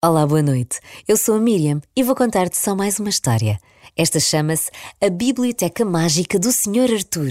[0.00, 0.78] Olá, boa noite.
[1.08, 3.58] Eu sou a Miriam e vou contar-te só mais uma história.
[3.96, 4.70] Esta chama-se
[5.04, 6.94] A Biblioteca Mágica do Sr.
[6.94, 7.30] Arthur.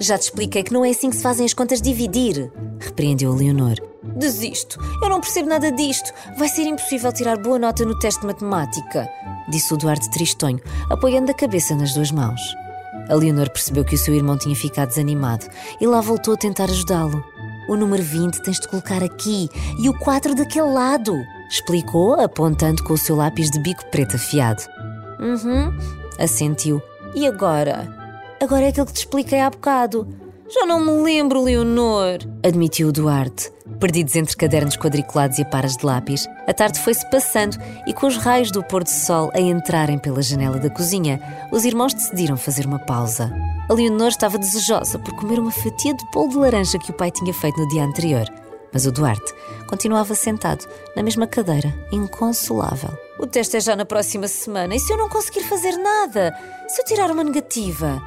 [0.00, 3.36] Já te expliquei que não é assim que se fazem as contas dividir, repreendeu a
[3.36, 3.76] Leonor.
[4.16, 6.12] Desisto, eu não percebo nada disto.
[6.36, 9.08] Vai ser impossível tirar boa nota no teste de matemática,
[9.48, 10.58] disse o Duarte tristonho,
[10.90, 12.40] apoiando a cabeça nas duas mãos.
[13.08, 15.46] A Leonor percebeu que o seu irmão tinha ficado desanimado
[15.80, 17.24] e lá voltou a tentar ajudá-lo.
[17.70, 19.48] O número 20 tens de colocar aqui
[19.78, 21.14] e o 4 daquele lado,
[21.48, 24.60] explicou, apontando com o seu lápis de bico preto afiado.
[25.20, 25.78] Uhum,
[26.18, 26.82] assentiu.
[27.14, 27.88] E agora?
[28.42, 30.04] Agora é aquilo que te expliquei há bocado.
[30.52, 33.52] Já não me lembro, Leonor, admitiu Duarte.
[33.78, 38.16] Perdidos entre cadernos quadriculados e paras de lápis, a tarde foi-se passando e, com os
[38.16, 41.20] raios do pôr do sol a entrarem pela janela da cozinha,
[41.52, 43.32] os irmãos decidiram fazer uma pausa.
[43.68, 47.12] A Leonor estava desejosa por comer uma fatia de bolo de laranja que o pai
[47.12, 48.26] tinha feito no dia anterior.
[48.72, 49.32] Mas o Duarte
[49.68, 52.90] continuava sentado na mesma cadeira, inconsolável.
[53.20, 56.34] O teste é já na próxima semana e se eu não conseguir fazer nada?
[56.66, 58.02] Se eu tirar uma negativa?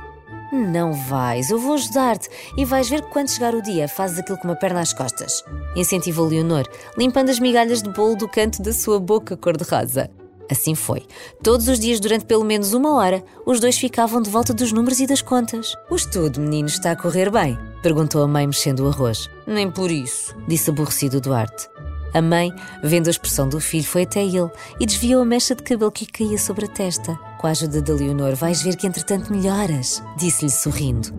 [0.54, 4.38] Não vais, eu vou ajudar-te e vais ver que quando chegar o dia fazes aquilo
[4.38, 5.44] com uma perna às costas.
[5.76, 10.12] Incentivou Leonor, limpando as migalhas de bolo do canto da sua boca cor-de-rosa.
[10.52, 11.08] Assim foi.
[11.42, 15.00] Todos os dias, durante pelo menos uma hora, os dois ficavam de volta dos números
[15.00, 15.74] e das contas.
[15.90, 17.58] O estudo, menino, está a correr bem?
[17.82, 19.28] Perguntou a mãe, mexendo o arroz.
[19.48, 21.68] Nem por isso, disse aborrecido Duarte.
[22.14, 25.64] A mãe, vendo a expressão do filho, foi até ele e desviou a mecha de
[25.64, 27.16] cabelo que caía sobre a testa.
[27.40, 31.10] Com a ajuda de Leonor, vais ver que entretanto melhoras, disse-lhe sorrindo.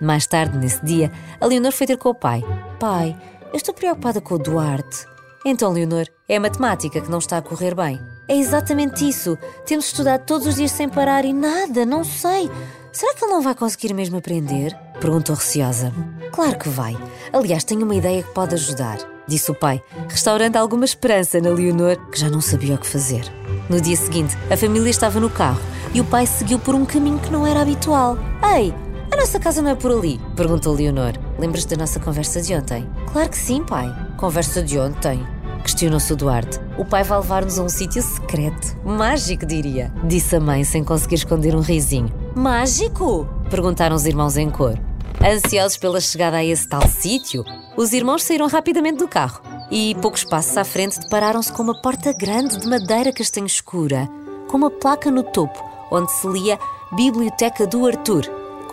[0.00, 2.42] Mais tarde, nesse dia, a Leonor foi ter com o pai.
[2.80, 3.16] Pai,
[3.52, 5.06] eu estou preocupada com o Duarte.
[5.46, 8.00] Então, Leonor, é a matemática que não está a correr bem.
[8.28, 9.38] É exatamente isso.
[9.64, 12.50] Temos estudado todos os dias sem parar e nada, não sei.
[12.92, 14.76] Será que ele não vai conseguir mesmo aprender?
[15.02, 15.92] Perguntou receosa.
[16.30, 16.96] Claro que vai.
[17.32, 21.96] Aliás, tenho uma ideia que pode ajudar, disse o pai, restaurando alguma esperança na Leonor,
[22.12, 23.24] que já não sabia o que fazer.
[23.68, 25.60] No dia seguinte, a família estava no carro
[25.92, 28.16] e o pai seguiu por um caminho que não era habitual.
[28.56, 28.72] Ei,
[29.12, 30.20] a nossa casa não é por ali?
[30.36, 31.14] Perguntou Leonor.
[31.36, 32.88] Lembras da nossa conversa de ontem?
[33.12, 33.92] Claro que sim, pai.
[34.16, 35.26] Conversa de ontem?
[35.64, 36.60] Questionou-se o Duarte.
[36.78, 38.76] O pai vai levar-nos a um sítio secreto.
[38.84, 39.92] Mágico, diria.
[40.04, 42.12] Disse a mãe sem conseguir esconder um risinho.
[42.36, 43.28] Mágico?
[43.50, 44.78] Perguntaram os irmãos em cor.
[45.24, 47.44] Ansiosos pela chegada a esse tal sítio,
[47.76, 49.40] os irmãos saíram rapidamente do carro
[49.70, 54.08] e, poucos passos à frente, depararam-se com uma porta grande de madeira castanho escura,
[54.48, 56.58] com uma placa no topo onde se lia
[56.90, 58.22] Biblioteca do Arthur,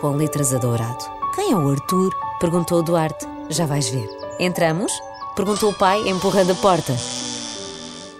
[0.00, 1.04] com letras a dourado.
[1.34, 2.10] Quem é o Arthur?
[2.40, 3.26] perguntou Duarte.
[3.50, 4.08] Já vais ver.
[4.40, 4.92] Entramos?
[5.36, 6.96] perguntou o pai, empurrando a porta.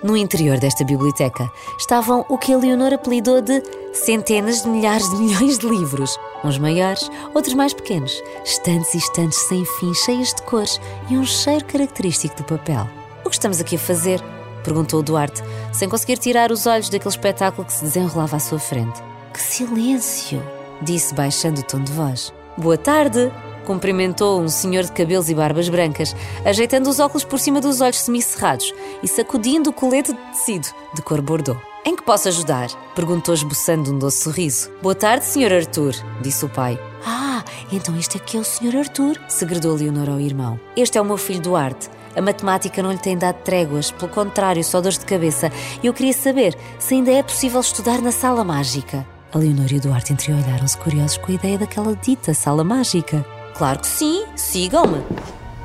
[0.03, 3.63] No interior desta biblioteca estavam o que a Leonor apelidou de
[3.93, 6.17] centenas de milhares de milhões de livros.
[6.43, 8.23] Uns maiores, outros mais pequenos.
[8.45, 12.89] Estantes e estantes sem fim, cheias de cores e um cheiro característico do papel.
[13.25, 14.23] O que estamos aqui a fazer?
[14.65, 15.43] Perguntou Duarte,
[15.73, 19.03] sem conseguir tirar os olhos daquele espetáculo que se desenrolava à sua frente.
[19.33, 20.43] Que silêncio!
[20.83, 22.33] Disse baixando o tom de voz.
[22.57, 23.31] Boa tarde!
[23.67, 28.01] Cumprimentou um senhor de cabelos e barbas brancas, ajeitando os óculos por cima dos olhos
[28.01, 28.73] semicerrados
[29.03, 31.57] e sacudindo o colete de tecido de cor bordô.
[31.85, 32.69] Em que posso ajudar?
[32.95, 34.71] Perguntou esboçando um doce sorriso.
[34.83, 35.53] Boa tarde, Sr.
[35.53, 36.79] Arthur, disse o pai.
[37.07, 37.43] Ah,
[37.73, 38.77] então este aqui é o Sr.
[38.77, 40.61] Arthur, segredou Leonor ao irmão.
[40.77, 41.89] Este é o meu filho Duarte.
[42.15, 45.51] A matemática não lhe tem dado tréguas, pelo contrário, só dores de cabeça.
[45.83, 49.07] E eu queria saber se ainda é possível estudar na sala mágica.
[49.33, 53.25] A Leonor e o Duarte entreolharam-se curiosos com a ideia daquela dita sala mágica.
[53.57, 55.03] Claro que sim, sigam-me.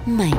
[0.07, 0.31] Mãe,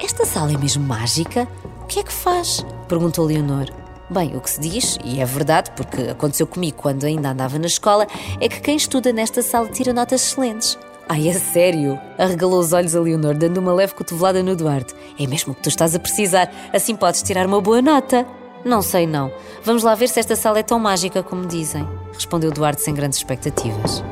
[0.00, 1.46] esta sala é mesmo mágica?
[1.82, 2.64] O que é que faz?
[2.86, 3.66] Perguntou Leonor.
[4.10, 7.66] Bem, o que se diz, e é verdade porque aconteceu comigo quando ainda andava na
[7.66, 8.06] escola,
[8.40, 10.78] é que quem estuda nesta sala tira notas excelentes.
[11.06, 11.98] Ai, é sério?
[12.18, 14.94] Arregalou os olhos a Leonor, dando uma leve cotovelada no Duarte.
[15.18, 18.26] É mesmo o que tu estás a precisar, assim podes tirar uma boa nota.
[18.64, 19.30] Não sei, não.
[19.62, 23.18] Vamos lá ver se esta sala é tão mágica como dizem, respondeu Duarte sem grandes
[23.18, 24.02] expectativas.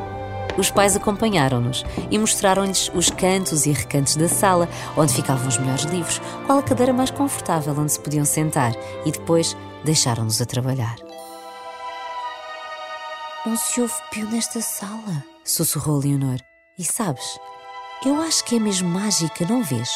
[0.57, 5.85] Os pais acompanharam-nos e mostraram-lhes os cantos e recantos da sala, onde ficavam os melhores
[5.85, 9.55] livros, qual a cadeira mais confortável onde se podiam sentar, e depois
[9.87, 10.97] deixaram-nos a trabalhar.
[13.47, 16.41] Não se ouve pio nesta sala, sussurrou Leonor.
[16.77, 17.39] E sabes,
[18.05, 19.89] eu acho que é mesmo mágica, não vês?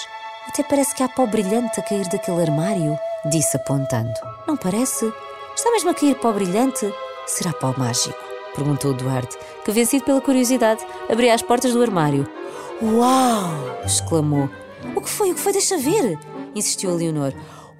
[0.48, 2.96] Até parece que há pó brilhante a cair daquele armário,
[3.28, 4.14] disse apontando.
[4.46, 5.12] Não parece?
[5.54, 6.90] Está mesmo a cair pó brilhante?
[7.26, 8.16] Será pó mágico?
[8.54, 12.28] Perguntou Duarte, que, vencido pela curiosidade, abria as portas do armário.
[12.80, 13.50] Uau!
[13.84, 14.48] exclamou.
[14.96, 15.32] O que foi?
[15.32, 15.52] O que foi?
[15.52, 16.18] Deixa ver!
[16.54, 17.32] insistiu a Leonor.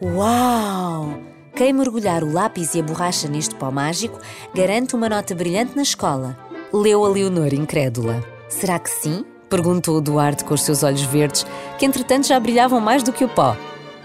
[0.03, 1.30] Uau!
[1.55, 4.19] Quem mergulhar o lápis e a borracha neste pó mágico
[4.55, 6.37] garante uma nota brilhante na escola.
[6.73, 8.25] Leu a Leonor, incrédula.
[8.49, 9.25] Será que sim?
[9.49, 11.45] perguntou o Duarte com os seus olhos verdes,
[11.77, 13.57] que entretanto já brilhavam mais do que o pó.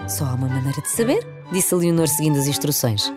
[0.08, 3.14] Só há uma maneira de saber, disse a Leonor seguindo as instruções.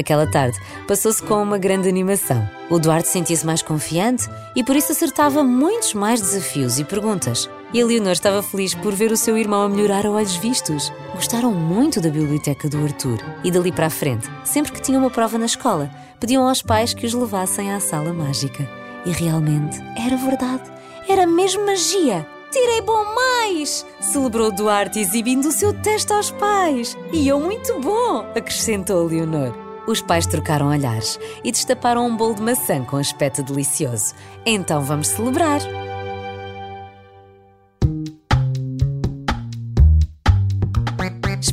[0.00, 2.48] Aquela tarde passou-se com uma grande animação.
[2.70, 7.50] O Duarte sentia-se mais confiante e por isso acertava muitos mais desafios e perguntas.
[7.72, 10.90] E a Leonor estava feliz por ver o seu irmão a melhorar a olhos vistos.
[11.18, 15.10] Gostaram muito da biblioteca do Arthur e dali para a frente, sempre que tinham uma
[15.10, 18.64] prova na escola, pediam aos pais que os levassem à sala mágica.
[19.04, 20.70] E realmente era verdade.
[21.08, 22.24] Era mesmo magia.
[22.52, 23.84] Tirei bom mais!
[24.00, 26.96] celebrou Duarte, exibindo o seu teste aos pais.
[27.12, 28.20] E eu muito bom!
[28.36, 29.52] acrescentou Leonor.
[29.88, 34.14] Os pais trocaram olhares e destaparam um bolo de maçã com aspecto delicioso.
[34.46, 35.62] Então vamos celebrar!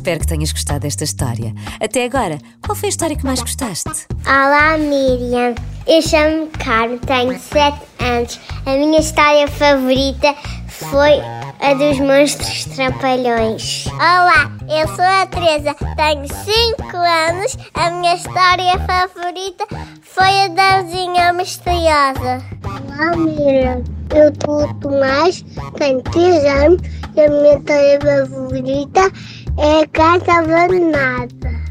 [0.06, 1.52] Espero que tenhas gostado desta história.
[1.80, 3.90] Até agora, qual foi a história que mais gostaste?
[4.24, 5.52] Olá, Miriam.
[5.84, 8.40] Eu chamo-me Carmen, tenho 7 anos.
[8.64, 10.32] A minha história favorita
[10.68, 11.20] foi
[11.60, 13.86] a dos monstros trapalhões.
[13.94, 17.58] Olá, eu sou a Teresa, tenho 5 anos.
[17.74, 19.66] A minha história favorita
[20.02, 22.44] foi a da vizinha misteriosa.
[22.62, 23.82] Olá, Miriam.
[24.14, 25.44] Eu sou o Tomás,
[25.76, 26.80] tenho 3 anos.
[27.16, 29.10] E a minha história favorita
[29.58, 31.26] é Casa Abandonada.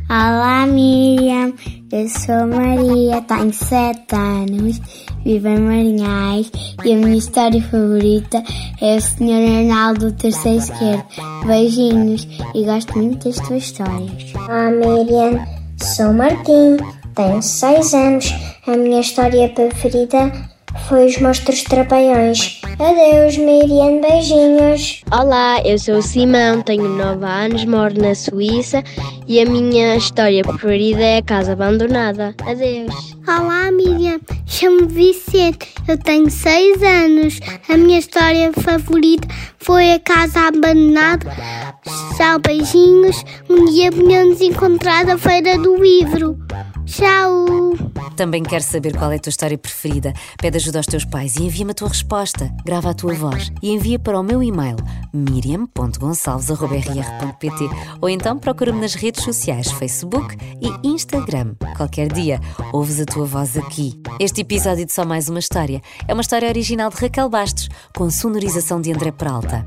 [0.10, 1.54] Olá, Miriam.
[1.92, 4.82] Eu sou Maria, tenho 7 anos,
[5.24, 6.52] vivo em Marinhais
[6.84, 8.44] e a minha história favorita
[8.82, 9.60] é o Sr.
[9.60, 11.06] Arnaldo terceiro esquerdo.
[11.46, 14.34] Beijinhos e gosto muito das tuas histórias.
[14.36, 15.46] Olá, Miriam.
[15.82, 16.78] Sou Martim,
[17.14, 18.34] tenho 6 anos.
[18.68, 20.32] A minha história preferida
[20.88, 22.62] foi os monstros trapalhões.
[22.78, 25.02] Adeus, Miriam, beijinhos.
[25.10, 28.84] Olá, eu sou o Simão, tenho 9 anos, moro na Suíça
[29.26, 32.36] e a minha história preferida é a Casa Abandonada.
[32.46, 33.16] Adeus.
[33.26, 34.20] Olá, Miriam.
[34.46, 35.74] Chamo-me Vicente.
[35.88, 37.40] Eu tenho 6 anos.
[37.70, 39.26] A minha história favorita
[39.58, 41.32] foi a Casa Abandonada.
[42.18, 43.24] Tchau, beijinhos.
[43.50, 46.38] Um dia venhamos encontrar a Feira do Livro.
[46.86, 47.35] Tchau!
[48.16, 50.14] Também quero saber qual é a tua história preferida.
[50.38, 52.50] Pede ajuda aos teus pais e envia-me a tua resposta.
[52.66, 54.78] Grava a tua voz e envia para o meu e-mail
[55.14, 57.70] miriam.gonçalves.rr.pt
[58.02, 61.56] ou então procura-me nas redes sociais Facebook e Instagram.
[61.76, 62.40] Qualquer dia,
[62.72, 64.00] ouves a tua voz aqui.
[64.20, 68.10] Este episódio de Só Mais Uma História é uma história original de Raquel Bastos, com
[68.10, 69.66] sonorização de André Peralta.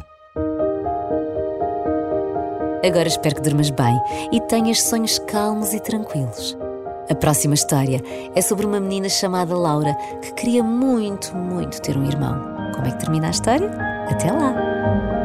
[2.84, 3.98] Agora espero que durmas bem
[4.32, 6.67] e tenhas sonhos calmos e tranquilos.
[7.10, 8.02] A próxima história
[8.34, 12.38] é sobre uma menina chamada Laura que queria muito, muito ter um irmão.
[12.74, 13.70] Como é que termina a história?
[14.10, 15.17] Até lá!